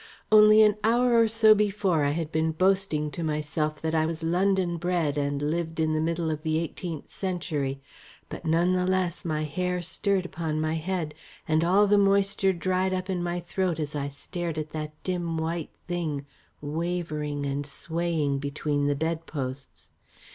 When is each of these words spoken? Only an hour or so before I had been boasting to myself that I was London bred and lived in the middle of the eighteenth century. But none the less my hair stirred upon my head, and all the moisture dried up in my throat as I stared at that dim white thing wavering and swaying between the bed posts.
Only 0.31 0.63
an 0.63 0.77
hour 0.83 1.13
or 1.15 1.27
so 1.27 1.53
before 1.53 2.03
I 2.03 2.09
had 2.09 2.31
been 2.31 2.53
boasting 2.53 3.11
to 3.11 3.23
myself 3.23 3.79
that 3.83 3.93
I 3.93 4.07
was 4.07 4.23
London 4.23 4.77
bred 4.77 5.15
and 5.15 5.39
lived 5.39 5.79
in 5.79 5.93
the 5.93 6.01
middle 6.01 6.31
of 6.31 6.41
the 6.41 6.57
eighteenth 6.57 7.11
century. 7.11 7.81
But 8.27 8.43
none 8.43 8.73
the 8.73 8.87
less 8.87 9.23
my 9.23 9.43
hair 9.43 9.79
stirred 9.83 10.25
upon 10.25 10.59
my 10.59 10.73
head, 10.73 11.13
and 11.47 11.63
all 11.63 11.85
the 11.85 11.99
moisture 11.99 12.51
dried 12.51 12.95
up 12.95 13.11
in 13.11 13.21
my 13.21 13.39
throat 13.39 13.79
as 13.79 13.95
I 13.95 14.07
stared 14.07 14.57
at 14.57 14.71
that 14.71 14.93
dim 15.03 15.37
white 15.37 15.69
thing 15.87 16.25
wavering 16.61 17.45
and 17.45 17.63
swaying 17.63 18.39
between 18.39 18.87
the 18.87 18.95
bed 18.95 19.27
posts. 19.27 19.91